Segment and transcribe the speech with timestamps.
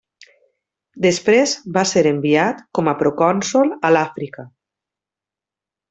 [1.05, 4.51] Després va ser enviat com a procònsol a l'Àfrica.